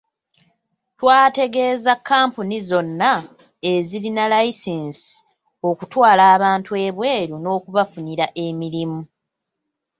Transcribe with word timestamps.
Twategeeza 0.97 1.93
kkampuni 1.97 2.57
zonna 2.69 3.11
ezirina 3.71 4.23
layisinsi 4.31 5.07
okutwala 5.69 6.23
abantu 6.35 6.71
ebweru 6.87 7.35
n'okubafunira 7.39 8.25
emirimu. 8.45 9.01